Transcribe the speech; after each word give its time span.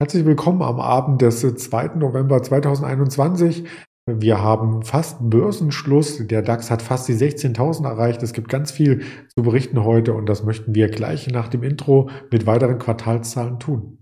Herzlich 0.00 0.24
willkommen 0.24 0.62
am 0.62 0.78
Abend 0.78 1.22
des 1.22 1.40
2. 1.40 1.96
November 1.96 2.40
2021. 2.40 3.64
Wir 4.06 4.40
haben 4.40 4.84
fast 4.84 5.16
Börsenschluss. 5.28 6.24
Der 6.24 6.42
DAX 6.42 6.70
hat 6.70 6.82
fast 6.82 7.08
die 7.08 7.14
16.000 7.14 7.84
erreicht. 7.84 8.22
Es 8.22 8.32
gibt 8.32 8.48
ganz 8.48 8.70
viel 8.70 9.02
zu 9.34 9.42
berichten 9.42 9.82
heute 9.82 10.14
und 10.14 10.28
das 10.28 10.44
möchten 10.44 10.72
wir 10.76 10.88
gleich 10.88 11.26
nach 11.32 11.48
dem 11.48 11.64
Intro 11.64 12.10
mit 12.30 12.46
weiteren 12.46 12.78
Quartalszahlen 12.78 13.58
tun. 13.58 13.98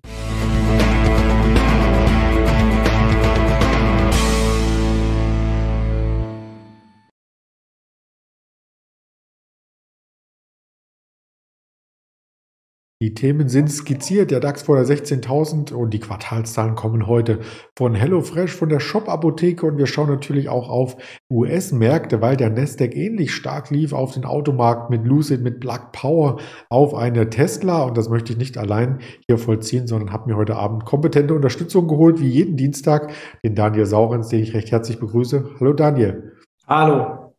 Die 13.03 13.13
Themen 13.13 13.51
sind 13.51 13.71
skizziert, 13.71 14.31
der 14.31 14.41
DAX 14.41 14.63
vor 14.63 14.77
der 14.77 14.87
16.000 14.87 15.75
und 15.75 15.93
die 15.93 16.01
Quartalszahlen 16.01 16.77
kommen 16.77 17.07
heute 17.07 17.41
von 17.77 17.95
HelloFresh, 17.95 18.55
von 18.55 18.71
der 18.71 18.81
Shop-Apotheke 18.81 19.67
und 19.67 19.77
wir 19.77 19.87
schauen 19.87 20.09
natürlich 20.09 20.49
auch 20.49 20.71
auf 20.71 20.97
US-Märkte, 21.31 22.23
weil 22.23 22.39
der 22.39 22.49
Nasdaq 22.49 22.97
ähnlich 22.97 23.35
stark 23.35 23.69
lief 23.69 23.93
auf 23.93 24.15
den 24.15 24.25
Automarkt 24.25 24.89
mit 24.89 25.05
Lucid, 25.05 25.43
mit 25.43 25.61
Black 25.61 25.93
Power 25.93 26.41
auf 26.71 26.95
eine 26.95 27.29
Tesla 27.29 27.83
und 27.83 27.99
das 27.99 28.09
möchte 28.09 28.33
ich 28.33 28.39
nicht 28.39 28.57
allein 28.57 29.01
hier 29.29 29.37
vollziehen, 29.37 29.87
sondern 29.87 30.11
habe 30.11 30.31
mir 30.31 30.39
heute 30.39 30.57
Abend 30.57 30.87
kompetente 30.87 31.35
Unterstützung 31.35 31.89
geholt, 31.89 32.19
wie 32.19 32.31
jeden 32.31 32.57
Dienstag, 32.57 33.13
den 33.45 33.55
Daniel 33.55 33.85
Saurens, 33.85 34.29
den 34.29 34.41
ich 34.41 34.55
recht 34.55 34.73
herzlich 34.73 34.99
begrüße. 34.99 35.57
Hallo 35.61 35.75
Daniel. 35.75 36.33
Hallo. 36.67 37.35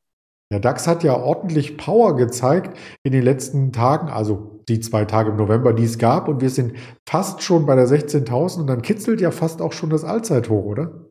Der 0.51 0.59
DAX 0.59 0.87
hat 0.87 1.03
ja 1.03 1.17
ordentlich 1.17 1.77
Power 1.77 2.15
gezeigt 2.15 2.77
in 3.01 3.11
den 3.11 3.23
letzten 3.23 3.73
Tagen, 3.73 4.09
also 4.09 4.56
die 4.69 4.79
zwei 4.79 5.05
Tage 5.05 5.31
im 5.31 5.37
November, 5.37 5.73
die 5.73 5.85
es 5.85 5.97
gab. 5.97 6.27
Und 6.27 6.41
wir 6.41 6.49
sind 6.49 6.73
fast 7.07 7.41
schon 7.41 7.65
bei 7.65 7.75
der 7.75 7.87
16.000 7.87 8.61
und 8.61 8.67
dann 8.67 8.81
kitzelt 8.81 9.21
ja 9.21 9.31
fast 9.31 9.61
auch 9.61 9.73
schon 9.73 9.89
das 9.89 10.03
Allzeithoch, 10.03 10.65
oder? 10.65 11.07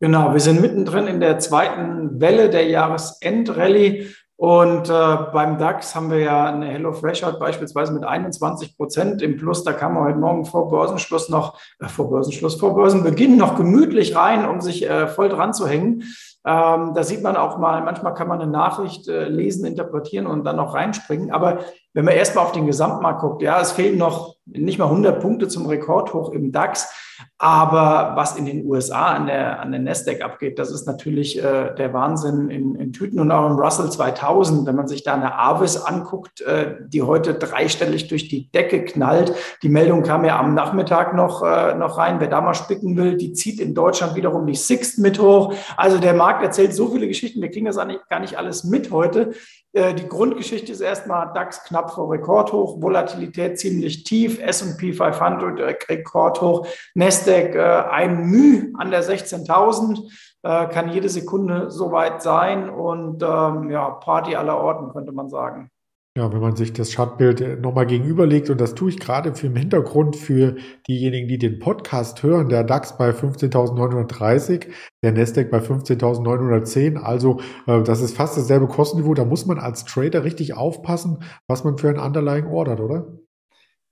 Genau, 0.00 0.32
wir 0.32 0.40
sind 0.40 0.60
mittendrin 0.60 1.06
in 1.06 1.20
der 1.20 1.38
zweiten 1.38 2.20
Welle 2.20 2.50
der 2.50 2.66
Jahresendrallye. 2.68 4.08
Und 4.38 4.90
äh, 4.90 5.16
beim 5.32 5.56
DAX 5.56 5.94
haben 5.94 6.10
wir 6.10 6.18
ja 6.18 6.44
eine 6.44 6.66
Hello 6.66 6.92
Fresh 6.92 7.24
heute 7.24 7.38
beispielsweise 7.38 7.92
mit 7.92 8.04
21 8.04 8.76
Prozent 8.76 9.22
im 9.22 9.38
Plus. 9.38 9.64
Da 9.64 9.72
kam 9.72 9.94
man 9.94 10.04
heute 10.04 10.18
Morgen 10.18 10.44
vor 10.44 10.68
Börsenschluss 10.68 11.30
noch, 11.30 11.58
äh, 11.80 11.88
vor 11.88 12.10
Börsenschluss, 12.10 12.56
vor 12.56 12.74
Börsenbeginn 12.74 13.38
noch 13.38 13.56
gemütlich 13.56 14.14
rein, 14.14 14.46
um 14.46 14.60
sich 14.60 14.88
äh, 14.88 15.08
voll 15.08 15.30
dran 15.30 15.54
zu 15.54 15.66
hängen. 15.66 16.02
Ähm, 16.44 16.92
da 16.94 17.02
sieht 17.02 17.22
man 17.22 17.36
auch 17.36 17.56
mal, 17.56 17.82
manchmal 17.82 18.12
kann 18.12 18.28
man 18.28 18.40
eine 18.40 18.50
Nachricht 18.50 19.08
äh, 19.08 19.26
lesen, 19.26 19.64
interpretieren 19.64 20.26
und 20.26 20.44
dann 20.44 20.56
noch 20.56 20.74
reinspringen. 20.74 21.32
Aber 21.32 21.60
wenn 21.94 22.04
man 22.04 22.14
erstmal 22.14 22.44
auf 22.44 22.52
den 22.52 22.66
Gesamtmarkt 22.66 23.22
guckt, 23.22 23.42
ja, 23.42 23.58
es 23.58 23.72
fehlen 23.72 23.96
noch 23.96 24.36
nicht 24.44 24.78
mal 24.78 24.84
100 24.84 25.18
Punkte 25.18 25.48
zum 25.48 25.66
Rekordhoch 25.66 26.30
im 26.30 26.52
DAX. 26.52 27.15
Aber 27.38 28.12
was 28.16 28.36
in 28.36 28.46
den 28.46 28.66
USA 28.66 29.14
an 29.14 29.26
der, 29.26 29.60
an 29.60 29.72
der 29.72 29.80
Nasdaq 29.80 30.22
abgeht, 30.22 30.58
das 30.58 30.70
ist 30.70 30.86
natürlich 30.86 31.38
äh, 31.38 31.74
der 31.74 31.92
Wahnsinn 31.92 32.50
in, 32.50 32.74
in 32.74 32.92
Tüten 32.92 33.20
und 33.20 33.30
auch 33.30 33.50
im 33.50 33.56
Russell 33.56 33.90
2000. 33.90 34.66
Wenn 34.66 34.76
man 34.76 34.88
sich 34.88 35.02
da 35.02 35.14
eine 35.14 35.38
Avis 35.38 35.76
anguckt, 35.76 36.40
äh, 36.40 36.76
die 36.86 37.02
heute 37.02 37.34
dreistellig 37.34 38.08
durch 38.08 38.28
die 38.28 38.50
Decke 38.50 38.84
knallt. 38.84 39.34
Die 39.62 39.68
Meldung 39.68 40.02
kam 40.02 40.24
ja 40.24 40.38
am 40.38 40.54
Nachmittag 40.54 41.14
noch, 41.14 41.42
äh, 41.42 41.74
noch 41.74 41.98
rein. 41.98 42.20
Wer 42.20 42.28
da 42.28 42.40
mal 42.40 42.54
spicken 42.54 42.96
will, 42.96 43.16
die 43.16 43.32
zieht 43.32 43.60
in 43.60 43.74
Deutschland 43.74 44.14
wiederum 44.14 44.46
die 44.46 44.54
Sixt 44.54 44.98
mit 44.98 45.20
hoch. 45.20 45.54
Also 45.76 45.98
der 45.98 46.14
Markt 46.14 46.42
erzählt 46.42 46.74
so 46.74 46.88
viele 46.88 47.08
Geschichten. 47.08 47.42
Wir 47.42 47.50
kriegen 47.50 47.66
das 47.66 47.76
gar 47.76 48.20
nicht 48.20 48.38
alles 48.38 48.64
mit 48.64 48.90
heute. 48.90 49.32
Äh, 49.76 49.94
die 49.94 50.08
Grundgeschichte 50.08 50.72
ist 50.72 50.80
erstmal 50.80 51.32
DAX 51.34 51.62
knapp 51.64 51.92
vor 51.92 52.10
Rekordhoch, 52.10 52.80
Volatilität 52.80 53.58
ziemlich 53.58 54.04
tief, 54.04 54.40
S&P 54.40 54.94
500 54.94 55.60
äh, 55.60 55.76
Rekordhoch, 55.90 56.66
Nasdaq 57.06 57.54
äh, 57.54 57.84
ein 57.90 58.26
Müh 58.26 58.72
an 58.76 58.90
der 58.90 59.04
16.000, 59.04 60.10
kann 60.42 60.90
jede 60.90 61.08
Sekunde 61.08 61.72
soweit 61.72 62.22
sein 62.22 62.70
und 62.70 63.20
ähm, 63.20 63.68
ja, 63.68 63.90
Party 63.90 64.36
aller 64.36 64.56
Orten, 64.56 64.92
könnte 64.92 65.10
man 65.10 65.28
sagen. 65.28 65.72
Ja, 66.16 66.32
wenn 66.32 66.40
man 66.40 66.56
sich 66.56 66.72
das 66.72 66.94
Chartbild 66.94 67.42
äh, 67.42 67.56
nochmal 67.56 67.84
gegenüberlegt, 67.84 68.48
und 68.48 68.58
das 68.58 68.74
tue 68.74 68.88
ich 68.88 68.98
gerade 68.98 69.34
für 69.34 69.48
im 69.48 69.56
Hintergrund 69.56 70.16
für 70.16 70.56
diejenigen, 70.88 71.28
die 71.28 71.36
den 71.36 71.58
Podcast 71.58 72.22
hören, 72.22 72.48
der 72.48 72.64
DAX 72.64 72.96
bei 72.96 73.10
15.930, 73.10 74.66
der 75.02 75.12
Nasdaq 75.12 75.50
bei 75.50 75.58
15.910, 75.58 76.96
also 76.96 77.40
äh, 77.66 77.82
das 77.82 78.00
ist 78.00 78.16
fast 78.16 78.38
dasselbe 78.38 78.66
Kostenniveau, 78.66 79.12
da 79.12 79.26
muss 79.26 79.44
man 79.44 79.58
als 79.58 79.84
Trader 79.84 80.24
richtig 80.24 80.56
aufpassen, 80.56 81.18
was 81.48 81.64
man 81.64 81.76
für 81.76 81.90
ein 81.90 81.98
Underlying 81.98 82.46
ordert, 82.46 82.80
oder? 82.80 83.18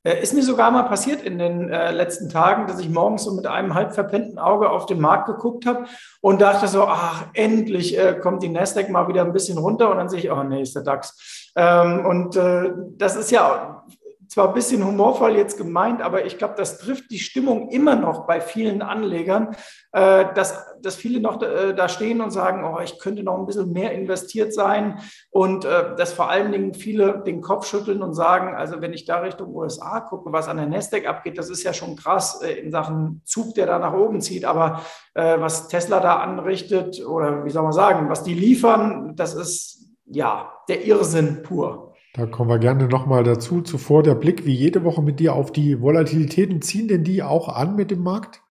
Äh, 0.05 0.23
ist 0.23 0.35
mir 0.35 0.43
sogar 0.43 0.71
mal 0.71 0.85
passiert 0.85 1.23
in 1.23 1.39
den 1.39 1.71
äh, 1.71 1.91
letzten 1.91 2.29
Tagen, 2.29 2.67
dass 2.67 2.79
ich 2.79 2.91
morgens 2.91 3.25
so 3.25 3.33
mit 3.33 3.47
einem 3.47 3.75
halb 3.75 3.95
verpennten 3.95 4.39
Auge 4.39 4.71
auf 4.71 4.87
den 4.87 5.01
Markt 5.01 5.27
geguckt 5.27 5.67
habe 5.67 5.87
und 6.21 6.41
dachte 6.41 6.69
so, 6.69 6.85
ach, 6.85 7.25
endlich 7.33 7.99
äh, 7.99 8.15
kommt 8.15 8.43
die 8.43 8.51
Nasdaq 8.51 8.91
mal 8.91 9.09
wieder 9.09 9.23
ein 9.23 9.33
bisschen 9.33 9.59
runter 9.59 9.91
und 9.91 9.97
dann 9.97 10.09
sehe 10.09 10.21
ich, 10.21 10.31
oh 10.31 10.43
nee, 10.43 10.63
ist 10.63 10.77
der 10.77 10.83
DAX. 10.83 11.51
Ähm, 11.57 12.05
und 12.05 12.37
äh, 12.37 12.71
das 12.97 13.17
ist 13.17 13.31
ja 13.31 13.85
zwar 14.34 14.49
ein 14.49 14.55
bisschen 14.55 14.84
humorvoll 14.84 15.37
jetzt 15.37 15.56
gemeint, 15.59 16.03
aber 16.03 16.25
ich 16.25 16.39
glaube, 16.39 16.55
das 16.56 16.78
trifft 16.78 17.12
die 17.12 17.21
Stimmung 17.21 17.69
immer 17.69 17.95
noch 17.95 18.27
bei 18.27 18.41
vielen 18.41 18.83
Anlegern, 18.83 19.55
äh, 19.93 20.25
dass, 20.34 20.75
dass 20.83 20.97
viele 20.97 21.21
noch 21.21 21.41
äh, 21.41 21.72
da 21.72 21.89
stehen 21.89 22.21
und 22.21 22.33
sagen, 22.33 22.65
oh, 22.65 22.81
ich 22.83 22.99
könnte 22.99 23.23
noch 23.23 23.39
ein 23.39 23.47
bisschen 23.47 23.73
mehr 23.73 23.93
investiert 23.93 24.53
sein 24.53 24.99
und 25.31 25.65
äh, 25.65 25.94
dass 25.94 26.12
vor 26.12 26.31
allen 26.31 26.50
Dingen 26.50 26.75
viele 26.75 27.23
den 27.25 27.43
Kopf 27.43 27.69
schütteln 27.69 28.03
und 28.03 28.15
sagen, 28.15 28.56
also 28.56 28.81
wenn 28.81 28.93
ich 28.93 29.05
da 29.05 29.19
Richtung 29.19 29.55
USA 29.55 30.00
gucke, 30.00 30.33
was 30.33 30.49
an 30.49 30.56
der 30.56 30.67
Nasdaq 30.67 31.06
abgeht, 31.06 31.39
das 31.39 31.49
ist 31.49 31.62
ja 31.62 31.73
schon 31.73 31.94
krass 31.94 32.43
in 32.43 32.73
Sachen 32.73 33.23
Zug, 33.25 33.55
der 33.55 33.67
da 33.67 33.78
nach 33.78 33.94
oben 33.94 34.21
zieht, 34.21 34.44
aber 34.44 34.81
was 35.15 35.69
Tesla 35.69 36.00
da 36.00 36.17
anrichtet 36.17 37.06
oder 37.06 37.44
wie 37.44 37.50
soll 37.50 37.62
man 37.62 37.73
sagen, 37.73 38.11
was 38.11 38.25
die 38.25 38.34
liefern, 38.34 39.15
das 39.15 39.34
ist 39.34 39.87
ja 40.06 40.53
der 40.69 40.84
Irrsinn 40.84 41.44
pur. 41.44 41.94
Da 42.15 42.27
kommen 42.27 42.49
wir 42.49 42.61
gerne 42.61 42.87
nochmal 42.87 43.25
dazu. 43.25 43.61
Zuvor 43.61 44.05
der 44.05 44.15
Blick 44.15 44.47
wie 44.47 44.55
jede 44.55 44.85
Woche 44.85 45.03
mit 45.03 45.19
dir 45.19 45.35
auf 45.35 45.51
die 45.51 45.81
Volatilitäten. 45.81 46.63
Ziehen 46.63 46.87
denn 46.87 47.03
die 47.03 47.25
auch 47.25 47.49
an 47.49 47.75
mit 47.75 47.91
dem 47.91 48.05
Markt? 48.05 48.44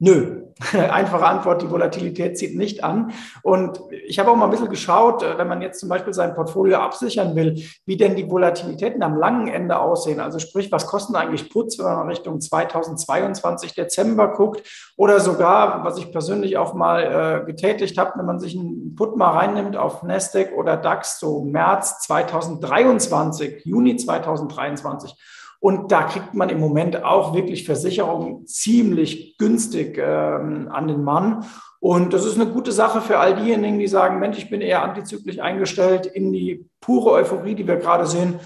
Nö, 0.00 0.42
einfache 0.72 1.26
Antwort, 1.26 1.62
die 1.62 1.70
Volatilität 1.70 2.38
zieht 2.38 2.56
nicht 2.56 2.84
an. 2.84 3.12
Und 3.42 3.80
ich 4.06 4.18
habe 4.18 4.30
auch 4.30 4.36
mal 4.36 4.44
ein 4.44 4.50
bisschen 4.50 4.68
geschaut, 4.68 5.22
äh, 5.22 5.38
wenn 5.38 5.48
man 5.48 5.60
jetzt 5.60 5.80
zum 5.80 5.88
Beispiel 5.88 6.12
sein 6.12 6.34
Portfolio 6.34 6.78
absichern 6.78 7.34
will, 7.34 7.62
wie 7.84 7.96
denn 7.96 8.14
die 8.14 8.30
Volatilitäten 8.30 9.02
am 9.02 9.16
langen 9.16 9.48
Ende 9.48 9.78
aussehen. 9.78 10.20
Also 10.20 10.38
sprich, 10.38 10.70
was 10.70 10.86
kosten 10.86 11.16
eigentlich 11.16 11.50
Putz, 11.50 11.78
wenn 11.78 11.86
man 11.86 12.08
Richtung 12.08 12.40
2022 12.40 13.74
Dezember 13.74 14.28
guckt 14.28 14.62
oder 14.96 15.18
sogar, 15.20 15.84
was 15.84 15.98
ich 15.98 16.12
persönlich 16.12 16.58
auch 16.58 16.74
mal 16.74 17.42
äh, 17.42 17.46
getätigt 17.46 17.98
habe, 17.98 18.12
wenn 18.16 18.26
man 18.26 18.38
sich 18.38 18.56
einen 18.56 18.94
Put 18.94 19.16
mal 19.16 19.30
reinnimmt 19.30 19.76
auf 19.76 20.02
Nasdaq 20.02 20.52
oder 20.56 20.76
DAX, 20.76 21.18
so 21.18 21.42
März 21.42 22.00
2023, 22.00 23.64
Juni 23.64 23.96
2023 23.96 25.14
und 25.60 25.90
da 25.90 26.04
kriegt 26.04 26.34
man 26.34 26.50
im 26.50 26.60
Moment 26.60 27.02
auch 27.02 27.34
wirklich 27.34 27.64
Versicherungen 27.64 28.46
ziemlich 28.46 29.36
günstig 29.38 29.98
ähm, 29.98 30.68
an 30.70 30.86
den 30.86 31.02
Mann. 31.02 31.44
Und 31.80 32.12
das 32.12 32.24
ist 32.24 32.40
eine 32.40 32.50
gute 32.50 32.72
Sache 32.72 33.00
für 33.00 33.18
all 33.18 33.36
diejenigen, 33.36 33.78
die 33.78 33.88
sagen, 33.88 34.20
Mensch, 34.20 34.38
ich 34.38 34.50
bin 34.50 34.60
eher 34.60 34.82
antizyklisch 34.82 35.40
eingestellt 35.40 36.06
in 36.06 36.32
die 36.32 36.64
pure 36.80 37.10
Euphorie, 37.10 37.54
die 37.54 37.66
wir 37.66 37.76
gerade 37.76 38.06
sehen. 38.06 38.40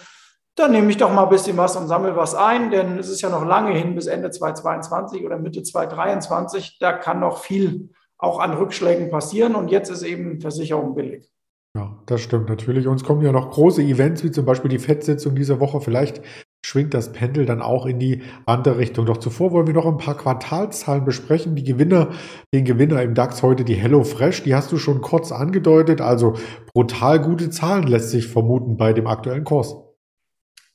Dann 0.55 0.73
nehme 0.73 0.91
ich 0.91 0.99
doch 0.99 1.13
mal 1.13 1.25
ein 1.25 1.31
bisschen 1.31 1.57
was 1.57 1.77
und 1.77 1.89
sammle 1.89 2.15
was 2.17 2.35
ein, 2.35 2.71
denn 2.71 2.99
es 2.99 3.09
ist 3.09 3.23
ja 3.23 3.31
noch 3.31 3.45
lange 3.45 3.73
hin 3.73 3.95
bis 3.95 4.07
Ende 4.07 4.31
2022 4.31 5.25
oder 5.25 5.39
Mitte 5.39 5.63
2023. 5.63 6.79
Da 6.79 6.93
kann 6.93 7.21
noch 7.21 7.39
viel 7.39 7.91
auch 8.19 8.39
an 8.39 8.53
Rückschlägen 8.53 9.11
passieren 9.11 9.55
und 9.55 9.71
jetzt 9.71 9.91
ist 9.91 10.03
eben 10.03 10.41
Versicherung 10.41 10.95
billig. 10.95 11.31
Ja, 11.75 11.99
das 12.05 12.21
stimmt 12.21 12.51
natürlich. 12.51 12.87
Uns 12.87 13.03
kommen 13.03 13.23
ja 13.23 13.33
noch 13.33 13.51
große 13.51 13.83
Events, 13.83 14.23
wie 14.25 14.31
zum 14.31 14.45
Beispiel 14.45 14.69
die 14.69 14.79
FED-Sitzung 14.79 15.35
dieser 15.35 15.59
Woche. 15.59 15.81
Vielleicht 15.81 16.23
schwingt 16.65 16.95
das 16.95 17.13
Pendel 17.13 17.45
dann 17.45 17.61
auch 17.61 17.87
in 17.87 17.99
die 17.99 18.23
andere 18.47 18.79
Richtung. 18.79 19.05
Doch 19.07 19.17
zuvor 19.17 19.51
wollen 19.51 19.67
wir 19.67 19.75
noch 19.75 19.87
ein 19.87 19.97
paar 19.97 20.17
Quartalzahlen 20.17 21.05
besprechen. 21.05 21.57
Die 21.57 21.65
Gewinner, 21.65 22.11
den 22.55 22.65
Gewinner 22.65 23.03
im 23.03 23.15
DAX 23.15 23.43
heute, 23.43 23.65
die 23.65 23.75
HelloFresh, 23.75 24.45
die 24.45 24.55
hast 24.55 24.71
du 24.71 24.79
schon 24.79 25.01
kurz 25.01 25.33
angedeutet. 25.33 26.01
Also 26.01 26.35
brutal 26.73 27.21
gute 27.21 27.51
Zahlen 27.51 27.87
lässt 27.87 28.11
sich 28.11 28.29
vermuten 28.29 28.77
bei 28.77 28.93
dem 28.93 29.07
aktuellen 29.07 29.45
Kurs. 29.45 29.77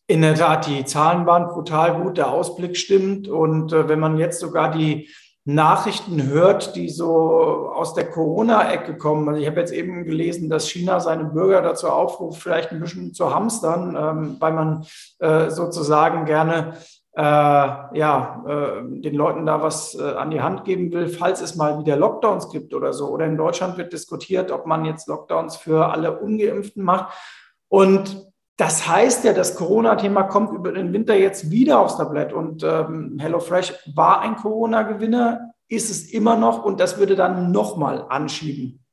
In 0.10 0.22
der 0.22 0.36
Tat, 0.36 0.68
die 0.68 0.86
Zahlen 0.86 1.26
waren 1.26 1.48
brutal 1.48 2.02
gut, 2.02 2.18
der 2.18 2.32
Ausblick 2.32 2.78
stimmt. 2.78 3.28
Und 3.28 3.74
äh, 3.74 3.90
wenn 3.90 4.00
man 4.00 4.18
jetzt 4.18 4.40
sogar 4.40 4.72
die 4.72 5.10
Nachrichten 5.50 6.28
hört, 6.28 6.76
die 6.76 6.90
so 6.90 7.10
aus 7.74 7.94
der 7.94 8.10
Corona-Ecke 8.10 8.98
kommen. 8.98 9.30
Also 9.30 9.40
ich 9.40 9.48
habe 9.48 9.62
jetzt 9.62 9.72
eben 9.72 10.04
gelesen, 10.04 10.50
dass 10.50 10.70
China 10.70 11.00
seine 11.00 11.24
Bürger 11.24 11.62
dazu 11.62 11.88
aufruft, 11.88 12.42
vielleicht 12.42 12.72
ein 12.72 12.82
bisschen 12.82 13.14
zu 13.14 13.34
hamstern, 13.34 13.96
ähm, 13.98 14.36
weil 14.40 14.52
man 14.52 14.86
äh, 15.20 15.50
sozusagen 15.50 16.26
gerne 16.26 16.74
äh, 17.16 17.22
ja, 17.22 18.44
äh, 18.46 19.00
den 19.00 19.16
Leuten 19.16 19.46
da 19.46 19.62
was 19.62 19.96
äh, 19.96 20.04
an 20.04 20.32
die 20.32 20.42
Hand 20.42 20.66
geben 20.66 20.92
will, 20.92 21.08
falls 21.08 21.40
es 21.40 21.56
mal 21.56 21.80
wieder 21.80 21.96
Lockdowns 21.96 22.50
gibt 22.50 22.74
oder 22.74 22.92
so. 22.92 23.08
Oder 23.08 23.26
in 23.26 23.38
Deutschland 23.38 23.78
wird 23.78 23.94
diskutiert, 23.94 24.52
ob 24.52 24.66
man 24.66 24.84
jetzt 24.84 25.08
Lockdowns 25.08 25.56
für 25.56 25.90
alle 25.94 26.20
Ungeimpften 26.20 26.84
macht. 26.84 27.14
Und 27.70 28.27
Das 28.58 28.88
heißt 28.88 29.24
ja, 29.24 29.34
das 29.34 29.56
Corona-Thema 29.56 30.24
kommt 30.24 30.52
über 30.52 30.72
den 30.72 30.92
Winter 30.92 31.14
jetzt 31.16 31.52
wieder 31.52 31.80
aufs 31.80 31.98
Tablett. 31.98 32.34
Und 32.34 32.64
ähm, 32.64 33.18
HelloFresh 33.20 33.74
war 33.94 34.22
ein 34.22 34.36
Corona-Gewinner, 34.36 35.52
ist 35.70 35.92
es 35.92 36.12
immer 36.12 36.36
noch 36.36 36.66
und 36.66 36.80
das 36.80 36.98
würde 36.98 37.16
dann 37.16 37.52
nochmal 37.52 38.06
anschieben. 38.10 38.84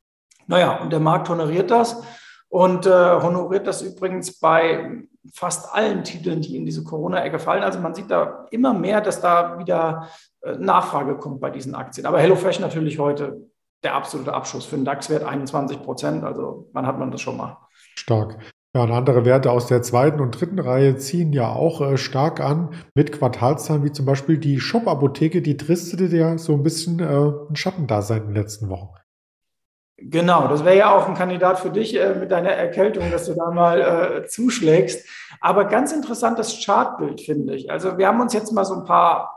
Naja, 0.47 0.83
und 0.83 0.93
der 0.93 1.01
Markt 1.01 1.31
honoriert 1.31 1.71
das 1.71 2.03
und 2.49 2.85
äh, 2.85 2.91
honoriert 2.91 3.67
das 3.67 3.81
übrigens 3.81 4.39
bei 4.39 5.05
fast 5.33 5.75
allen 5.75 6.05
Titeln, 6.05 6.43
die 6.43 6.57
in 6.57 6.67
diese 6.67 6.85
Corona-Ecke 6.85 7.39
fallen. 7.39 7.63
Also 7.63 7.81
man 7.81 7.95
sieht 7.95 8.11
da 8.11 8.47
immer 8.51 8.75
mehr, 8.75 9.01
dass 9.01 9.23
da 9.23 9.59
wieder 9.59 10.09
äh, 10.43 10.57
Nachfrage 10.59 11.17
kommt 11.17 11.41
bei 11.41 11.49
diesen 11.49 11.75
Aktien. 11.75 12.07
Aber 12.07 12.21
HelloFresh 12.21 12.61
natürlich 12.61 12.99
heute 12.99 13.49
der 13.83 13.95
absolute 13.95 14.35
Abschuss 14.35 14.67
für 14.67 14.77
den 14.77 14.85
DAX-Wert 14.85 15.25
21 15.25 15.83
Prozent. 15.83 16.23
Also 16.23 16.69
wann 16.75 16.87
hat 16.87 16.99
man 16.99 17.11
das 17.11 17.23
schon 17.23 17.39
mal? 17.39 17.57
Stark. 17.95 18.37
Ja, 18.75 18.83
und 18.83 18.91
andere 18.91 19.25
Werte 19.25 19.53
aus 19.53 19.69
der 19.69 19.83
zweiten 19.83 20.21
und 20.21 20.41
dritten 20.41 20.59
Reihe 20.59 20.97
ziehen 20.97 21.33
ja 21.33 21.49
auch 21.49 21.81
äh, 21.81 21.97
stark 21.97 22.41
an 22.41 22.71
mit 22.95 23.13
Quartalszahlen, 23.13 23.85
wie 23.85 23.93
zum 23.93 24.05
Beispiel 24.05 24.37
die 24.37 24.59
Shop-Apotheke, 24.59 25.43
die 25.43 25.57
tristete 25.57 26.05
ja 26.17 26.37
so 26.39 26.55
ein 26.55 26.65
bisschen 26.65 26.99
äh, 26.99 27.51
ein 27.51 27.55
Schattendasein 27.55 28.23
in 28.23 28.27
den 28.29 28.35
letzten 28.35 28.69
Wochen. 28.69 28.89
Genau, 29.97 30.49
das 30.49 30.65
wäre 30.65 30.77
ja 30.77 30.93
auch 30.93 31.09
ein 31.09 31.15
Kandidat 31.15 31.61
für 31.61 31.71
dich 31.71 31.95
äh, 31.95 32.17
mit 32.17 32.33
deiner 32.33 32.51
Erkältung, 32.51 33.13
dass 33.13 33.27
du 33.27 33.35
da 33.35 33.53
mal 33.53 33.81
äh, 33.81 34.27
zuschlägst. 34.27 35.09
Aber 35.41 35.67
ganz 35.67 35.93
interessantes 35.93 36.65
Chartbild, 36.65 37.21
finde 37.21 37.55
ich. 37.55 37.71
Also 37.71 37.97
wir 37.97 38.09
haben 38.09 38.21
uns 38.21 38.33
jetzt 38.33 38.53
mal 38.53 38.65
so 38.65 38.75
ein 38.75 38.85
paar 38.85 39.34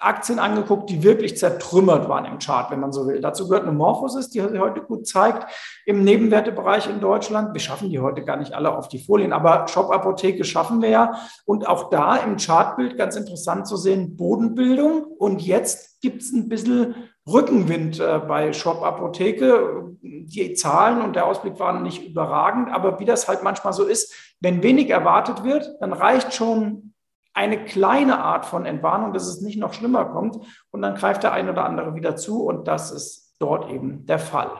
Aktien 0.00 0.38
angeguckt, 0.38 0.88
die 0.88 1.02
wirklich 1.02 1.36
zertrümmert 1.36 2.08
waren 2.08 2.24
im 2.24 2.38
Chart, 2.38 2.70
wenn 2.70 2.80
man 2.80 2.92
so 2.92 3.06
will. 3.06 3.20
Dazu 3.20 3.48
gehört 3.48 3.66
eine 3.66 3.76
Morphosis, 3.76 4.30
die 4.30 4.42
heute 4.42 4.80
gut 4.80 5.06
zeigt 5.06 5.46
im 5.84 6.02
Nebenwertebereich 6.04 6.88
in 6.88 7.00
Deutschland. 7.00 7.52
Wir 7.52 7.60
schaffen 7.60 7.90
die 7.90 8.00
heute 8.00 8.24
gar 8.24 8.36
nicht 8.36 8.54
alle 8.54 8.76
auf 8.76 8.88
die 8.88 8.98
Folien, 8.98 9.32
aber 9.32 9.68
Shop-Apotheke 9.68 10.44
schaffen 10.44 10.80
wir 10.80 10.88
ja. 10.88 11.14
Und 11.44 11.68
auch 11.68 11.90
da 11.90 12.16
im 12.16 12.36
Chartbild 12.36 12.96
ganz 12.96 13.16
interessant 13.16 13.66
zu 13.66 13.76
sehen, 13.76 14.16
Bodenbildung. 14.16 15.04
Und 15.04 15.42
jetzt 15.42 16.00
gibt 16.00 16.22
es 16.22 16.32
ein 16.32 16.48
bisschen 16.48 16.94
Rückenwind 17.28 18.00
äh, 18.00 18.20
bei 18.26 18.52
Shop-Apotheke. 18.52 19.96
Die 20.02 20.54
Zahlen 20.54 21.02
und 21.02 21.14
der 21.14 21.26
Ausblick 21.26 21.58
waren 21.58 21.82
nicht 21.82 22.08
überragend, 22.08 22.70
aber 22.72 22.98
wie 22.98 23.04
das 23.04 23.28
halt 23.28 23.42
manchmal 23.42 23.72
so 23.72 23.84
ist, 23.84 24.14
wenn 24.40 24.62
wenig 24.62 24.88
erwartet 24.88 25.44
wird, 25.44 25.70
dann 25.80 25.92
reicht 25.92 26.32
schon 26.32 26.94
eine 27.34 27.64
kleine 27.64 28.18
Art 28.18 28.46
von 28.46 28.66
Entwarnung, 28.66 29.12
dass 29.12 29.26
es 29.26 29.40
nicht 29.40 29.58
noch 29.58 29.72
schlimmer 29.72 30.06
kommt. 30.06 30.36
Und 30.70 30.82
dann 30.82 30.94
greift 30.94 31.22
der 31.22 31.32
ein 31.32 31.48
oder 31.48 31.64
andere 31.64 31.94
wieder 31.94 32.16
zu. 32.16 32.44
Und 32.44 32.68
das 32.68 32.90
ist 32.90 33.36
dort 33.38 33.70
eben 33.70 34.06
der 34.06 34.18
Fall. 34.18 34.50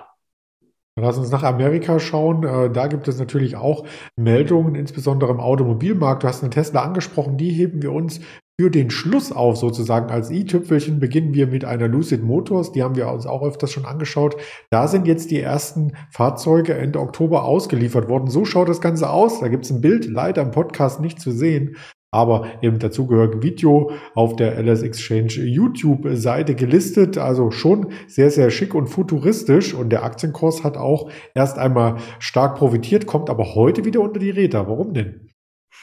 Lass 0.98 1.18
uns 1.18 1.30
nach 1.30 1.42
Amerika 1.42 1.98
schauen. 1.98 2.44
Äh, 2.44 2.70
da 2.70 2.86
gibt 2.86 3.08
es 3.08 3.18
natürlich 3.18 3.56
auch 3.56 3.86
Meldungen, 4.16 4.74
insbesondere 4.74 5.30
im 5.30 5.40
Automobilmarkt. 5.40 6.22
Du 6.22 6.28
hast 6.28 6.42
eine 6.42 6.50
Tesla 6.50 6.82
angesprochen, 6.82 7.36
die 7.36 7.50
heben 7.50 7.82
wir 7.82 7.92
uns 7.92 8.20
für 8.60 8.70
den 8.70 8.90
Schluss 8.90 9.32
auf, 9.32 9.56
sozusagen 9.56 10.10
als 10.10 10.30
i-Tüpfelchen 10.30 11.00
beginnen 11.00 11.32
wir 11.32 11.46
mit 11.46 11.64
einer 11.64 11.88
Lucid 11.88 12.22
Motors. 12.22 12.72
Die 12.72 12.82
haben 12.82 12.94
wir 12.94 13.08
uns 13.08 13.24
auch 13.24 13.42
öfters 13.42 13.72
schon 13.72 13.86
angeschaut. 13.86 14.36
Da 14.68 14.86
sind 14.86 15.06
jetzt 15.06 15.30
die 15.30 15.40
ersten 15.40 15.92
Fahrzeuge 16.10 16.74
Ende 16.74 17.00
Oktober 17.00 17.44
ausgeliefert 17.44 18.10
worden. 18.10 18.28
So 18.28 18.44
schaut 18.44 18.68
das 18.68 18.82
Ganze 18.82 19.08
aus. 19.08 19.40
Da 19.40 19.48
gibt 19.48 19.64
es 19.64 19.70
ein 19.70 19.80
Bild, 19.80 20.04
leider 20.04 20.42
im 20.42 20.50
Podcast 20.50 21.00
nicht 21.00 21.20
zu 21.20 21.30
sehen 21.30 21.76
aber 22.10 22.46
im 22.60 22.78
dazugehörigen 22.78 23.42
Video 23.42 23.92
auf 24.14 24.36
der 24.36 24.58
LS 24.58 24.82
Exchange 24.82 25.32
YouTube-Seite 25.32 26.54
gelistet. 26.54 27.18
Also 27.18 27.50
schon 27.50 27.92
sehr, 28.08 28.30
sehr 28.30 28.50
schick 28.50 28.74
und 28.74 28.88
futuristisch. 28.88 29.74
Und 29.74 29.90
der 29.90 30.02
Aktienkurs 30.02 30.64
hat 30.64 30.76
auch 30.76 31.10
erst 31.34 31.58
einmal 31.58 31.96
stark 32.18 32.56
profitiert, 32.56 33.06
kommt 33.06 33.30
aber 33.30 33.54
heute 33.54 33.84
wieder 33.84 34.00
unter 34.00 34.18
die 34.18 34.30
Räder. 34.30 34.68
Warum 34.68 34.92
denn? 34.92 35.29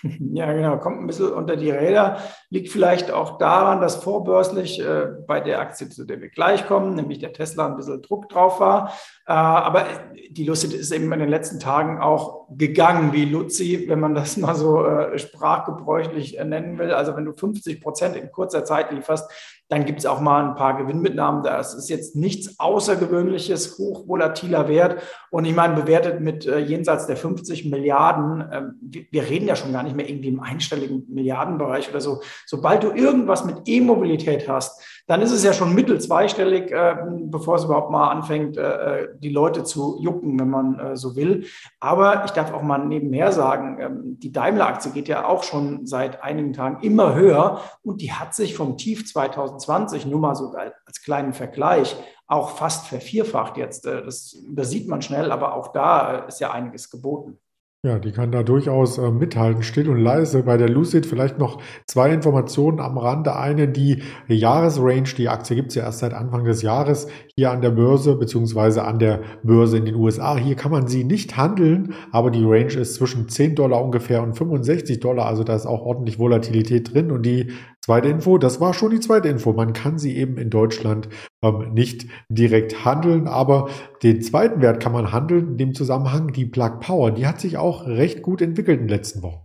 Ja, 0.33 0.51
genau, 0.53 0.77
kommt 0.77 0.99
ein 0.99 1.07
bisschen 1.07 1.31
unter 1.31 1.55
die 1.55 1.71
Räder. 1.71 2.17
Liegt 2.49 2.69
vielleicht 2.69 3.11
auch 3.11 3.37
daran, 3.37 3.81
dass 3.81 4.03
vorbörslich 4.03 4.79
äh, 4.79 5.07
bei 5.25 5.39
der 5.39 5.59
Aktie, 5.59 5.89
zu 5.89 6.05
der 6.05 6.21
wir 6.21 6.29
gleich 6.29 6.67
kommen, 6.67 6.95
nämlich 6.95 7.19
der 7.19 7.33
Tesla, 7.33 7.67
ein 7.67 7.75
bisschen 7.75 8.01
Druck 8.01 8.29
drauf 8.29 8.59
war. 8.59 8.93
Äh, 9.25 9.33
aber 9.33 9.85
die 10.29 10.45
Lucid 10.45 10.73
ist 10.73 10.91
eben 10.91 11.11
in 11.11 11.19
den 11.19 11.29
letzten 11.29 11.59
Tagen 11.59 11.99
auch 11.99 12.47
gegangen, 12.49 13.13
wie 13.13 13.25
Luzi, 13.25 13.85
wenn 13.87 13.99
man 13.99 14.15
das 14.15 14.37
mal 14.37 14.55
so 14.55 14.85
äh, 14.85 15.17
sprachgebräuchlich 15.17 16.37
äh, 16.37 16.45
nennen 16.45 16.77
will. 16.77 16.91
Also 16.91 17.15
wenn 17.15 17.25
du 17.25 17.33
50 17.33 17.81
Prozent 17.81 18.15
in 18.15 18.31
kurzer 18.31 18.65
Zeit 18.65 18.91
lieferst, 18.91 19.29
dann 19.69 19.85
gibt 19.85 19.99
es 19.99 20.05
auch 20.05 20.21
mal 20.21 20.45
ein 20.45 20.55
paar 20.55 20.77
Gewinnmitnahmen. 20.77 21.43
Das 21.43 21.73
ist 21.73 21.89
jetzt 21.89 22.15
nichts 22.15 22.59
Außergewöhnliches, 22.59 23.77
hochvolatiler 23.77 24.67
Wert. 24.69 25.01
Und 25.29 25.45
ich 25.45 25.55
meine, 25.55 25.75
bewertet 25.75 26.21
mit 26.21 26.45
äh, 26.45 26.59
jenseits 26.59 27.05
der 27.07 27.17
50 27.17 27.69
Milliarden, 27.69 28.41
äh, 28.41 28.61
wir, 28.81 29.05
wir, 29.11 29.29
reden 29.29 29.47
ja 29.47 29.57
schon 29.57 29.73
gar 29.73 29.83
nicht 29.83 29.95
mehr 29.95 30.09
irgendwie 30.09 30.29
im 30.29 30.39
einstelligen 30.39 31.05
Milliardenbereich 31.09 31.89
oder 31.89 31.99
so. 31.99 32.21
Sobald 32.45 32.83
du 32.83 32.91
irgendwas 32.91 33.43
mit 33.43 33.63
E-Mobilität 33.65 34.47
hast, 34.47 34.81
dann 35.07 35.21
ist 35.21 35.31
es 35.31 35.43
ja 35.43 35.53
schon 35.53 35.73
mittel 35.73 35.99
zweistellig, 35.99 36.71
äh, 36.71 36.95
bevor 37.23 37.55
es 37.55 37.65
überhaupt 37.65 37.91
mal 37.91 38.09
anfängt, 38.09 38.57
äh, 38.57 38.61
äh, 39.03 39.07
die 39.19 39.29
Leute 39.29 39.63
zu 39.63 39.99
jucken, 40.01 40.39
wenn 40.39 40.49
man 40.49 40.79
äh, 40.79 40.95
so 40.97 41.15
will. 41.15 41.45
Aber 41.79 42.23
ich 42.25 42.31
darf 42.31 42.53
auch 42.53 42.61
mal 42.61 42.77
nebenher 42.77 43.31
sagen, 43.31 43.77
ähm, 43.81 44.19
die 44.19 44.31
Daimler-Aktie 44.31 44.91
geht 44.91 45.07
ja 45.07 45.25
auch 45.25 45.43
schon 45.43 45.85
seit 45.85 46.23
einigen 46.23 46.53
Tagen 46.53 46.83
immer 46.83 47.15
höher 47.15 47.61
und 47.83 48.01
die 48.01 48.11
hat 48.11 48.33
sich 48.33 48.55
vom 48.55 48.77
Tief 48.77 49.07
2020, 49.57 50.05
nur 50.05 50.19
mal 50.19 50.35
so 50.35 50.53
als 50.85 51.01
kleinen 51.01 51.33
Vergleich, 51.33 51.95
auch 52.27 52.49
fast 52.51 52.87
vervierfacht 52.87 53.57
jetzt. 53.57 53.85
Äh, 53.85 54.03
das 54.03 54.33
übersieht 54.33 54.87
man 54.87 55.01
schnell, 55.01 55.31
aber 55.31 55.55
auch 55.55 55.69
da 55.69 56.25
äh, 56.25 56.27
ist 56.27 56.39
ja 56.39 56.51
einiges 56.51 56.89
geboten. 56.89 57.39
Ja, 57.85 57.99
die 57.99 58.11
kann 58.11 58.31
da 58.31 58.41
durchaus 58.41 58.97
äh, 58.97 59.11
mithalten, 59.11 59.61
still 59.61 59.87
und 59.87 59.99
leise. 59.99 60.43
Bei 60.43 60.57
der 60.57 60.67
Lucid 60.67 61.05
vielleicht 61.05 61.37
noch 61.37 61.61
zwei 61.85 62.11
Informationen 62.11 62.81
am 62.81 62.97
Rande. 62.97 63.35
Eine, 63.35 63.69
die 63.69 64.01
Jahresrange, 64.27 65.03
die 65.15 65.29
Aktie 65.29 65.55
gibt 65.55 65.69
es 65.69 65.75
ja 65.75 65.83
erst 65.83 65.99
seit 65.99 66.13
Anfang 66.13 66.43
des 66.43 66.63
Jahres 66.63 67.07
hier 67.35 67.51
an 67.51 67.61
der 67.61 67.69
Börse, 67.69 68.15
beziehungsweise 68.15 68.83
an 68.83 68.97
der 68.99 69.21
Börse 69.43 69.77
in 69.77 69.85
den 69.85 69.95
USA. 69.95 70.35
Hier 70.37 70.55
kann 70.55 70.71
man 70.71 70.87
sie 70.87 71.03
nicht 71.03 71.37
handeln, 71.37 71.93
aber 72.11 72.31
die 72.31 72.43
Range 72.43 72.73
ist 72.73 72.95
zwischen 72.95 73.29
10 73.29 73.55
Dollar 73.55 73.81
ungefähr 73.81 74.23
und 74.23 74.33
65 74.33 74.99
Dollar. 74.99 75.27
Also 75.27 75.43
da 75.43 75.55
ist 75.55 75.67
auch 75.67 75.81
ordentlich 75.81 76.17
Volatilität 76.17 76.93
drin. 76.93 77.11
Und 77.11 77.27
die 77.27 77.53
Zweite 77.87 78.09
Info, 78.09 78.37
das 78.37 78.59
war 78.59 78.73
schon 78.73 78.91
die 78.91 78.99
zweite 78.99 79.29
Info. 79.29 79.53
Man 79.53 79.71
kann 79.71 79.97
sie 79.97 80.17
eben 80.17 80.37
in 80.37 80.49
Deutschland 80.49 81.07
ähm, 81.41 81.73
nicht 81.73 82.05
direkt 82.27 82.83
handeln, 82.83 83.29
aber 83.29 83.69
den 84.03 84.21
zweiten 84.21 84.61
Wert 84.61 84.83
kann 84.83 84.91
man 84.91 85.13
handeln 85.13 85.51
in 85.51 85.57
dem 85.57 85.73
Zusammenhang. 85.73 86.33
Die 86.33 86.45
Plug 86.45 86.81
Power, 86.81 87.11
die 87.11 87.25
hat 87.25 87.39
sich 87.39 87.55
auch 87.55 87.87
recht 87.87 88.23
gut 88.23 88.41
entwickelt 88.41 88.81
in 88.81 88.87
den 88.87 88.97
letzten 88.97 89.23
Wochen. 89.23 89.39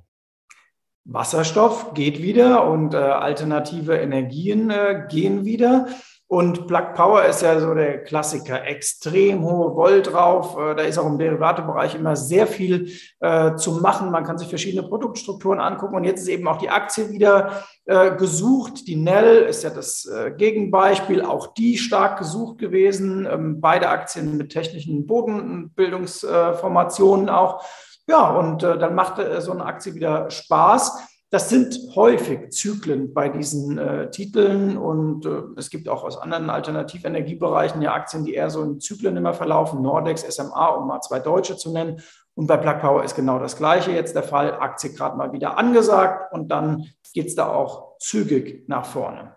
Wasserstoff 1.05 1.95
geht 1.95 2.21
wieder 2.21 2.69
und 2.69 2.95
äh, 2.95 2.97
alternative 2.97 3.95
Energien 3.95 4.71
äh, 4.71 5.07
gehen 5.09 5.45
wieder. 5.45 5.87
Und 6.33 6.67
Plug 6.67 6.95
Power 6.95 7.27
ist 7.27 7.43
ja 7.43 7.61
so 7.61 7.75
der 7.75 8.05
Klassiker, 8.05 8.65
extrem 8.65 9.45
hohe 9.45 9.77
Volt 9.77 10.15
drauf. 10.15 10.57
Äh, 10.57 10.75
da 10.75 10.85
ist 10.85 10.97
auch 10.97 11.05
im 11.05 11.19
Derivatebereich 11.19 11.95
immer 11.95 12.17
sehr 12.17 12.47
viel 12.47 12.91
äh, 13.21 13.55
zu 13.57 13.73
machen. 13.83 14.11
Man 14.11 14.25
kann 14.25 14.39
sich 14.39 14.49
verschiedene 14.49 14.83
Produktstrukturen 14.83 15.61
angucken. 15.61 15.95
Und 15.95 16.05
jetzt 16.05 16.23
ist 16.23 16.29
eben 16.29 16.49
auch 16.49 16.57
die 16.57 16.71
Aktie 16.71 17.11
wieder 17.11 17.65
äh, 17.85 18.17
gesucht. 18.17 18.89
Die 18.89 18.97
Nell 18.97 19.43
ist 19.43 19.63
ja 19.63 19.69
das 19.69 20.07
äh, 20.07 20.31
Gegenbeispiel, 20.31 21.21
auch 21.21 21.49
die 21.49 21.77
stark 21.77 22.19
gesucht 22.19 22.57
gewesen. 22.57 23.29
Ähm, 23.31 23.61
beide 23.61 23.91
Aktien 23.91 24.39
mit 24.39 24.53
technischen 24.53 25.07
Bodenbildungsformationen 25.07 27.29
auch. 27.29 27.63
Ja, 28.09 28.31
und 28.31 28.63
äh, 28.63 28.79
dann 28.79 28.95
macht 28.95 29.21
so 29.41 29.53
eine 29.53 29.67
Aktie 29.67 29.95
wieder 29.95 30.31
Spaß. 30.31 31.12
Das 31.33 31.49
sind 31.49 31.81
häufig 31.97 32.51
Zyklen 32.51 33.15
bei 33.15 33.31
diesen 33.31 33.79
äh, 33.79 34.11
Titeln 34.11 34.77
und 34.77 35.25
äh, 35.25 35.41
es 35.57 35.71
gibt 35.71 35.89
auch 35.89 36.05
aus 36.05 36.19
anderen 36.19 36.51
Alternativenergiebereichen 36.51 37.81
ja 37.81 37.95
Aktien, 37.95 38.27
die 38.27 38.35
eher 38.35 38.51
so 38.51 38.63
in 38.63 38.81
Zyklen 38.81 39.17
immer 39.17 39.33
verlaufen. 39.33 39.81
Nordex, 39.81 40.27
SMA, 40.29 40.69
um 40.69 40.89
mal 40.89 41.01
zwei 41.01 41.21
Deutsche 41.21 41.57
zu 41.57 41.73
nennen. 41.73 42.03
Und 42.35 42.49
bei 42.49 42.59
Plug 42.59 42.81
Power 42.81 43.03
ist 43.03 43.15
genau 43.15 43.39
das 43.39 43.57
Gleiche 43.57 43.93
jetzt 43.93 44.15
der 44.15 44.25
Fall. 44.25 44.53
Aktie 44.53 44.93
gerade 44.93 45.17
mal 45.17 45.33
wieder 45.33 45.57
angesagt 45.57 46.35
und 46.35 46.49
dann 46.49 46.85
geht 47.15 47.29
es 47.29 47.35
da 47.35 47.51
auch 47.51 47.97
zügig 47.99 48.69
nach 48.69 48.85
vorne. 48.85 49.35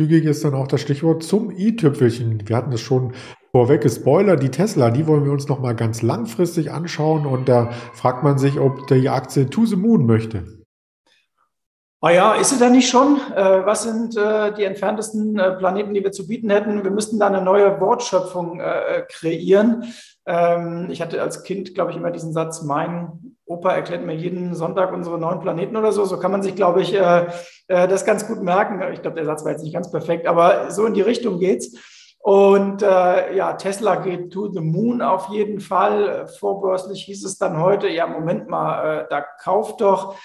Zügig 0.00 0.24
ist 0.24 0.42
dann 0.44 0.54
auch 0.54 0.66
das 0.66 0.80
Stichwort 0.80 1.22
zum 1.22 1.52
i-Tüpfelchen. 1.52 2.48
Wir 2.48 2.56
hatten 2.56 2.72
es 2.72 2.80
schon 2.80 3.12
vorweg 3.52 3.88
Spoiler, 3.88 4.34
die 4.34 4.50
Tesla, 4.50 4.90
die 4.90 5.06
wollen 5.06 5.24
wir 5.24 5.32
uns 5.32 5.46
noch 5.46 5.60
mal 5.60 5.76
ganz 5.76 6.02
langfristig 6.02 6.72
anschauen 6.72 7.24
und 7.24 7.48
da 7.48 7.70
fragt 7.94 8.24
man 8.24 8.36
sich, 8.36 8.58
ob 8.58 8.88
die 8.88 9.08
Aktie 9.08 9.48
to 9.48 9.64
the 9.64 9.76
moon 9.76 10.06
möchte. 10.06 10.59
Ah 12.02 12.10
ja, 12.12 12.32
ist 12.32 12.48
sie 12.48 12.58
da 12.58 12.70
nicht 12.70 12.88
schon? 12.88 13.20
Äh, 13.36 13.66
was 13.66 13.82
sind 13.82 14.16
äh, 14.16 14.54
die 14.54 14.64
entferntesten 14.64 15.38
äh, 15.38 15.52
Planeten, 15.52 15.92
die 15.92 16.02
wir 16.02 16.12
zu 16.12 16.26
bieten 16.26 16.48
hätten? 16.48 16.82
Wir 16.82 16.90
müssten 16.90 17.18
da 17.18 17.26
eine 17.26 17.42
neue 17.42 17.78
Wortschöpfung 17.78 18.58
äh, 18.58 19.04
kreieren. 19.06 19.84
Ähm, 20.24 20.88
ich 20.90 21.02
hatte 21.02 21.20
als 21.20 21.42
Kind, 21.42 21.74
glaube 21.74 21.90
ich, 21.90 21.98
immer 21.98 22.10
diesen 22.10 22.32
Satz, 22.32 22.62
mein 22.62 23.36
Opa 23.44 23.74
erklärt 23.74 24.06
mir 24.06 24.14
jeden 24.14 24.54
Sonntag 24.54 24.94
unsere 24.94 25.18
neuen 25.18 25.40
Planeten 25.40 25.76
oder 25.76 25.92
so. 25.92 26.06
So 26.06 26.18
kann 26.18 26.30
man 26.30 26.42
sich, 26.42 26.54
glaube 26.54 26.80
ich, 26.80 26.94
äh, 26.94 27.26
äh, 27.68 27.86
das 27.86 28.06
ganz 28.06 28.26
gut 28.26 28.40
merken. 28.40 28.80
Ich 28.94 29.02
glaube, 29.02 29.16
der 29.16 29.26
Satz 29.26 29.44
war 29.44 29.52
jetzt 29.52 29.62
nicht 29.62 29.74
ganz 29.74 29.90
perfekt, 29.90 30.26
aber 30.26 30.70
so 30.70 30.86
in 30.86 30.94
die 30.94 31.02
Richtung 31.02 31.38
geht's. 31.38 31.76
Und 32.20 32.82
äh, 32.82 33.36
ja, 33.36 33.52
Tesla 33.54 33.96
geht 33.96 34.32
to 34.32 34.50
the 34.50 34.60
moon 34.60 35.02
auf 35.02 35.28
jeden 35.28 35.60
Fall. 35.60 36.28
Vorbörslich 36.38 37.02
hieß 37.02 37.26
es 37.26 37.36
dann 37.36 37.60
heute, 37.60 37.88
ja, 37.88 38.06
Moment 38.06 38.48
mal, 38.48 39.00
äh, 39.00 39.06
da 39.10 39.20
kauft 39.20 39.82
doch 39.82 40.16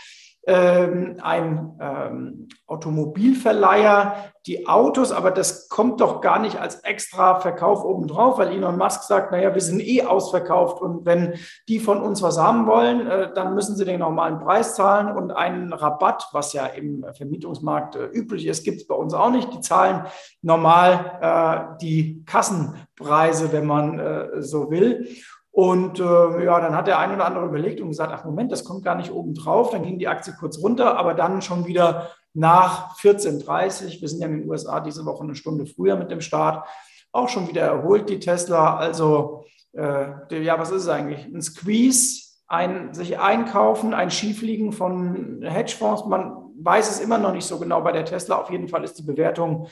ähm, 0.48 1.18
ein 1.22 1.78
ähm, 1.80 2.48
Automobilverleiher 2.68 4.32
die 4.46 4.68
Autos, 4.68 5.12
aber 5.12 5.32
das 5.32 5.70
kommt 5.70 6.02
doch 6.02 6.22
gar 6.22 6.38
nicht 6.38 6.60
als 6.60 6.75
extra 6.84 7.40
Verkauf 7.40 7.84
obendrauf, 7.84 8.38
weil 8.38 8.50
Elon 8.50 8.78
Musk 8.78 9.04
sagt, 9.04 9.32
naja, 9.32 9.56
wir 9.56 9.62
sind 9.62 9.82
eh 9.82 10.04
ausverkauft 10.04 10.82
und 10.82 11.04
wenn 11.06 11.34
die 11.68 11.80
von 11.80 12.00
uns 12.00 12.22
was 12.22 12.38
haben 12.38 12.68
wollen, 12.68 13.08
äh, 13.08 13.34
dann 13.34 13.56
müssen 13.56 13.75
sie 13.75 13.86
den 13.86 14.02
normalen 14.02 14.40
Preis 14.40 14.75
zahlen 14.75 15.16
und 15.16 15.32
einen 15.32 15.74
Rabatt, 15.74 16.30
was 16.32 16.54
ja 16.54 16.68
im 16.68 17.06
Vermietungsmarkt 17.14 17.96
äh, 17.96 18.06
üblich 18.06 18.46
ist, 18.46 18.64
gibt 18.64 18.82
es 18.82 18.88
bei 18.88 18.96
uns 18.96 19.16
auch 19.16 19.32
nicht. 19.32 19.52
Die 19.52 19.62
zahlen 19.62 20.06
normal 20.44 21.18
äh, 21.22 21.78
die 21.82 22.24
Kassenpreise, 22.25 23.52
wenn 23.52 23.66
man 23.66 24.00
äh, 24.00 24.42
so 24.44 24.70
will. 24.70 25.08
Und 25.56 26.02
äh, 26.02 26.44
ja, 26.44 26.60
dann 26.60 26.76
hat 26.76 26.86
der 26.86 27.00
ein 27.00 27.16
oder 27.16 27.26
andere 27.26 27.46
überlegt 27.46 27.80
und 27.80 27.88
gesagt, 27.88 28.12
ach 28.14 28.26
Moment, 28.26 28.52
das 28.52 28.66
kommt 28.66 28.84
gar 28.84 28.96
nicht 28.96 29.14
oben 29.14 29.34
drauf. 29.34 29.72
Dann 29.72 29.84
ging 29.84 29.98
die 29.98 30.10
Aktie 30.10 30.34
kurz 30.38 30.60
runter, 30.60 30.98
aber 30.98 31.14
dann 31.14 31.42
schon 31.42 31.66
wieder 31.66 32.10
nach 32.34 32.98
14.30 32.98 34.02
Wir 34.02 34.10
sind 34.10 34.20
ja 34.20 34.28
in 34.28 34.42
den 34.42 34.50
USA 34.50 34.82
diese 34.82 35.06
Woche 35.06 35.24
eine 35.24 35.34
Stunde 35.34 35.66
früher 35.66 35.96
mit 35.96 36.12
dem 36.12 36.20
Start. 36.20 36.68
Auch 37.14 37.30
schon 37.30 37.48
wieder 37.48 37.62
erholt 37.62 38.10
die 38.10 38.20
Tesla. 38.20 38.76
Also 38.76 39.46
äh, 39.72 40.44
ja, 40.44 40.60
was 40.60 40.72
ist 40.72 40.82
es 40.82 40.90
eigentlich? 40.90 41.24
Ein 41.24 41.42
Squeeze, 41.42 42.42
ein 42.48 42.94
sich 42.94 43.18
einkaufen, 43.18 43.94
ein 43.94 44.12
Schiefliegen 44.12 44.74
von 44.74 45.42
Hedgefonds. 45.42 46.04
Man 46.06 46.36
weiß 46.60 46.92
es 46.92 47.00
immer 47.00 47.18
noch 47.18 47.32
nicht 47.32 47.46
so 47.46 47.60
genau 47.60 47.80
bei 47.80 47.94
der 47.94 48.04
Tesla. 48.04 48.42
Auf 48.42 48.52
jeden 48.52 48.68
Fall 48.68 48.84
ist 48.84 49.00
die 49.00 49.04
Bewertung 49.04 49.70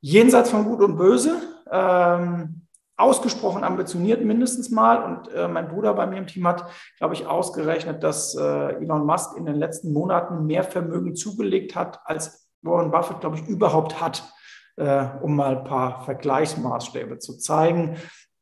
jenseits 0.00 0.50
von 0.50 0.66
Gut 0.66 0.82
und 0.82 0.96
Böse. 0.96 1.42
Ähm, 1.68 2.65
ausgesprochen 2.96 3.64
ambitioniert 3.64 4.24
mindestens 4.24 4.70
mal. 4.70 5.02
Und 5.02 5.32
äh, 5.32 5.48
mein 5.48 5.68
Bruder 5.68 5.94
bei 5.94 6.06
mir 6.06 6.18
im 6.18 6.26
Team 6.26 6.46
hat, 6.46 6.66
glaube 6.98 7.14
ich, 7.14 7.26
ausgerechnet, 7.26 8.02
dass 8.02 8.34
äh, 8.34 8.74
Elon 8.76 9.06
Musk 9.06 9.36
in 9.36 9.46
den 9.46 9.56
letzten 9.56 9.92
Monaten 9.92 10.46
mehr 10.46 10.64
Vermögen 10.64 11.14
zugelegt 11.14 11.74
hat, 11.74 12.00
als 12.04 12.48
Warren 12.62 12.90
Buffett, 12.90 13.20
glaube 13.20 13.36
ich, 13.36 13.46
überhaupt 13.46 14.00
hat, 14.00 14.24
äh, 14.76 15.06
um 15.22 15.36
mal 15.36 15.58
ein 15.58 15.64
paar 15.64 16.04
Vergleichsmaßstäbe 16.04 17.18
zu 17.18 17.38
zeigen. 17.38 17.96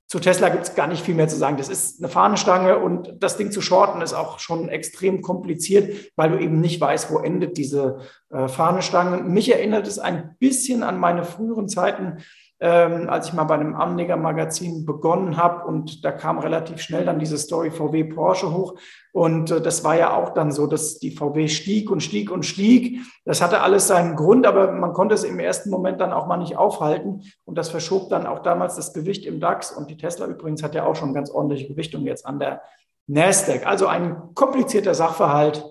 Zu 0.07 0.21
Tesla 0.21 0.49
gibt 0.49 0.65
es 0.65 0.75
gar 0.77 0.87
nicht 0.87 1.05
viel 1.05 1.15
mehr 1.15 1.27
zu 1.27 1.37
sagen. 1.37 1.57
Das 1.57 1.69
ist 1.69 2.01
eine 2.01 2.09
Fahnenstange 2.09 2.79
und 2.79 3.15
das 3.19 3.37
Ding 3.37 3.51
zu 3.51 3.61
shorten 3.61 4.01
ist 4.01 4.15
auch 4.15 4.39
schon 4.39 4.69
extrem 4.69 5.23
kompliziert, 5.23 6.13
weil 6.15 6.31
du 6.31 6.39
eben 6.39 6.61
nicht 6.61 6.81
weißt, 6.81 7.11
wo 7.11 7.19
endet 7.19 7.57
diese 7.57 7.99
äh, 8.31 8.47
Fahnenstange. 8.47 9.23
Mich 9.25 9.53
erinnert 9.53 9.89
es 9.89 9.99
ein 9.99 10.37
bisschen 10.39 10.85
an 10.85 10.99
meine 10.99 11.25
früheren 11.25 11.69
Zeiten 11.69 12.19
ähm, 12.61 13.09
als 13.09 13.29
ich 13.29 13.33
mal 13.35 13.45
bei 13.45 13.55
einem 13.55 13.75
Anleger-Magazin 13.75 14.87
begonnen 14.87 15.37
habe. 15.37 15.67
Und 15.67 16.05
da 16.05 16.13
kam 16.13 16.39
relativ 16.39 16.81
schnell 16.81 17.05
dann 17.05 17.19
diese 17.19 17.37
Story 17.37 17.71
VW 17.71 18.05
Porsche 18.05 18.53
hoch. 18.53 18.77
Und 19.13 19.51
äh, 19.51 19.61
das 19.61 19.85
war 19.85 19.97
ja 19.97 20.15
auch 20.15 20.35
dann 20.35 20.53
so, 20.53 20.67
dass 20.67 20.99
die 20.99 21.11
VW 21.11 21.49
stieg 21.49 21.91
und 21.91 22.01
stieg 22.01 22.31
und 22.31 22.45
stieg. 22.45 23.01
Das 23.25 23.43
hatte 23.43 23.61
alles 23.61 23.89
seinen 23.89 24.17
Grund, 24.17 24.47
aber 24.47 24.73
man 24.73 24.93
konnte 24.93 25.15
es 25.15 25.25
im 25.25 25.39
ersten 25.39 25.71
Moment 25.71 26.01
dann 26.01 26.13
auch 26.13 26.27
mal 26.27 26.37
nicht 26.37 26.57
aufhalten. 26.57 27.23
Und 27.45 27.59
das 27.59 27.71
verschob 27.71 28.09
dann 28.09 28.27
auch 28.27 28.41
damals 28.41 28.77
das 28.77 28.93
Gewicht 28.93 29.27
im 29.27 29.41
DAX. 29.41 29.73
Und 29.73 29.91
die 29.91 29.97
Tesla 29.97 30.27
übrigens 30.27 30.63
hat 30.63 30.75
ja 30.75 30.87
auch 30.87 30.97
schon 30.97 31.13
ganz 31.13 31.31
ordentliche 31.31 31.69
Gewichtung 31.69 32.03
jetzt 32.03 32.25
an 32.25 32.39
der 32.39 32.63
Nasdaq. 33.07 33.67
Also 33.67 33.89
ein 33.89 34.35
komplizierter 34.35 34.95
Sachverhalt, 34.95 35.65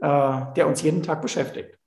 äh, 0.00 0.40
der 0.56 0.68
uns 0.68 0.82
jeden 0.82 1.02
Tag 1.02 1.22
beschäftigt. 1.22 1.79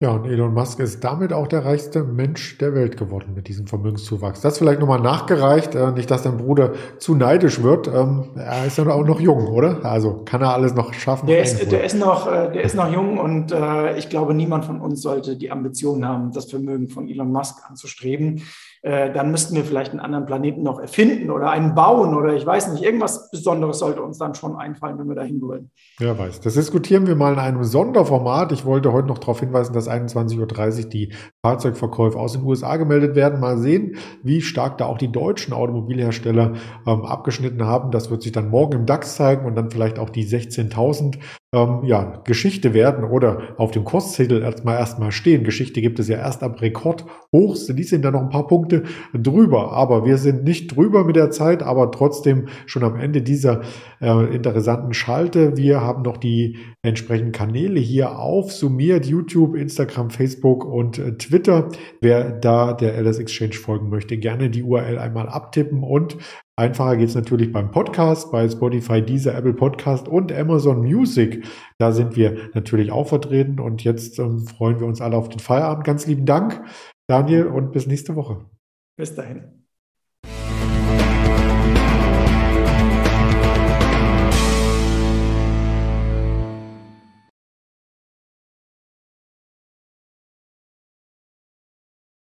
Ja, 0.00 0.12
und 0.12 0.26
Elon 0.26 0.54
Musk 0.54 0.78
ist 0.78 1.02
damit 1.02 1.32
auch 1.32 1.48
der 1.48 1.64
reichste 1.64 2.04
Mensch 2.04 2.56
der 2.58 2.72
Welt 2.72 2.96
geworden 2.96 3.32
mit 3.34 3.48
diesem 3.48 3.66
Vermögenszuwachs. 3.66 4.40
Das 4.40 4.58
vielleicht 4.58 4.78
nochmal 4.78 5.00
nachgereicht, 5.00 5.74
äh, 5.74 5.90
nicht, 5.90 6.08
dass 6.08 6.22
dein 6.22 6.36
Bruder 6.36 6.72
zu 6.98 7.16
neidisch 7.16 7.64
wird. 7.64 7.88
Ähm, 7.88 8.26
er 8.36 8.64
ist 8.64 8.78
ja 8.78 8.86
auch 8.86 9.04
noch 9.04 9.18
jung, 9.18 9.48
oder? 9.48 9.84
Also 9.84 10.22
kann 10.24 10.40
er 10.40 10.54
alles 10.54 10.72
noch 10.72 10.94
schaffen? 10.94 11.26
Der 11.26 11.42
ist, 11.42 11.72
der 11.72 11.82
ist, 11.82 11.94
noch, 11.94 12.28
äh, 12.32 12.52
der 12.52 12.62
ist 12.62 12.76
noch 12.76 12.92
jung 12.92 13.18
und 13.18 13.50
äh, 13.50 13.98
ich 13.98 14.08
glaube, 14.08 14.34
niemand 14.34 14.66
von 14.66 14.80
uns 14.80 15.02
sollte 15.02 15.36
die 15.36 15.50
Ambition 15.50 16.06
haben, 16.06 16.30
das 16.30 16.48
Vermögen 16.48 16.88
von 16.88 17.08
Elon 17.08 17.32
Musk 17.32 17.68
anzustreben. 17.68 18.42
Äh, 18.82 19.12
dann 19.12 19.30
müssten 19.30 19.56
wir 19.56 19.64
vielleicht 19.64 19.90
einen 19.90 20.00
anderen 20.00 20.26
Planeten 20.26 20.62
noch 20.62 20.78
erfinden 20.78 21.30
oder 21.30 21.50
einen 21.50 21.74
bauen 21.74 22.14
oder 22.14 22.34
ich 22.34 22.46
weiß 22.46 22.72
nicht, 22.72 22.84
irgendwas 22.84 23.30
Besonderes 23.30 23.80
sollte 23.80 24.02
uns 24.02 24.18
dann 24.18 24.34
schon 24.34 24.56
einfallen, 24.56 24.98
wenn 24.98 25.08
wir 25.08 25.16
dahin 25.16 25.40
wollen. 25.40 25.70
Wer 25.98 26.16
weiß. 26.16 26.40
Das 26.40 26.54
diskutieren 26.54 27.06
wir 27.06 27.16
mal 27.16 27.32
in 27.32 27.38
einem 27.38 27.64
Sonderformat. 27.64 28.52
Ich 28.52 28.64
wollte 28.64 28.92
heute 28.92 29.08
noch 29.08 29.18
darauf 29.18 29.40
hinweisen, 29.40 29.72
dass 29.72 29.88
21.30 29.88 30.84
Uhr 30.84 30.90
die 30.90 31.12
Fahrzeugverkäufe 31.42 32.18
aus 32.18 32.34
den 32.34 32.42
USA 32.42 32.76
gemeldet 32.76 33.16
werden. 33.16 33.40
Mal 33.40 33.58
sehen, 33.58 33.96
wie 34.22 34.42
stark 34.42 34.78
da 34.78 34.86
auch 34.86 34.98
die 34.98 35.10
deutschen 35.10 35.52
Automobilhersteller 35.52 36.52
ähm, 36.86 37.04
abgeschnitten 37.04 37.64
haben. 37.64 37.90
Das 37.90 38.10
wird 38.10 38.22
sich 38.22 38.32
dann 38.32 38.48
morgen 38.48 38.74
im 38.74 38.86
DAX 38.86 39.16
zeigen 39.16 39.44
und 39.44 39.56
dann 39.56 39.70
vielleicht 39.70 39.98
auch 39.98 40.10
die 40.10 40.26
16.000 40.26 41.18
ähm, 41.54 41.80
ja, 41.84 42.20
Geschichte 42.24 42.74
werden 42.74 43.04
oder 43.04 43.54
auf 43.56 43.70
dem 43.70 43.84
Kurszettel 43.84 44.42
erstmal 44.42 44.78
erstmal 44.78 45.12
stehen. 45.12 45.44
Geschichte 45.44 45.80
gibt 45.80 45.98
es 45.98 46.08
ja 46.08 46.18
erst 46.18 46.42
ab 46.42 46.60
Rekordhochs. 46.60 47.66
Die 47.66 47.84
sind 47.84 48.04
da 48.04 48.10
noch 48.10 48.20
ein 48.20 48.28
paar 48.28 48.46
Punkte 48.46 48.82
drüber. 49.14 49.72
Aber 49.72 50.04
wir 50.04 50.18
sind 50.18 50.44
nicht 50.44 50.76
drüber 50.76 51.04
mit 51.04 51.16
der 51.16 51.30
Zeit, 51.30 51.62
aber 51.62 51.90
trotzdem 51.90 52.48
schon 52.66 52.84
am 52.84 52.96
Ende 52.96 53.22
dieser 53.22 53.62
äh, 54.02 54.34
interessanten 54.34 54.92
Schalte. 54.92 55.56
Wir 55.56 55.80
haben 55.80 56.02
noch 56.02 56.18
die 56.18 56.58
entsprechenden 56.82 57.32
Kanäle 57.32 57.80
hier 57.80 58.18
aufsummiert. 58.18 59.06
YouTube, 59.06 59.56
Instagram, 59.56 60.10
Facebook 60.10 60.66
und 60.66 60.98
äh, 60.98 61.16
Twitter. 61.16 61.70
Wer 62.02 62.30
da 62.30 62.74
der 62.74 63.00
LS 63.00 63.20
Exchange 63.20 63.54
folgen 63.54 63.88
möchte, 63.88 64.18
gerne 64.18 64.50
die 64.50 64.62
URL 64.62 64.98
einmal 64.98 65.30
abtippen 65.30 65.82
und 65.82 66.18
Einfacher 66.58 66.96
geht 66.96 67.08
es 67.08 67.14
natürlich 67.14 67.52
beim 67.52 67.70
Podcast, 67.70 68.32
bei 68.32 68.48
Spotify, 68.48 69.00
dieser 69.00 69.36
Apple 69.36 69.54
Podcast 69.54 70.08
und 70.08 70.32
Amazon 70.32 70.80
Music. 70.80 71.46
Da 71.78 71.92
sind 71.92 72.16
wir 72.16 72.50
natürlich 72.52 72.90
auch 72.90 73.06
vertreten 73.06 73.60
und 73.60 73.84
jetzt 73.84 74.18
ähm, 74.18 74.40
freuen 74.40 74.80
wir 74.80 74.88
uns 74.88 75.00
alle 75.00 75.16
auf 75.16 75.28
den 75.28 75.38
Feierabend. 75.38 75.84
Ganz 75.84 76.08
lieben 76.08 76.26
Dank, 76.26 76.60
Daniel, 77.06 77.46
und 77.46 77.70
bis 77.70 77.86
nächste 77.86 78.16
Woche. 78.16 78.44
Bis 78.96 79.14
dahin. 79.14 79.67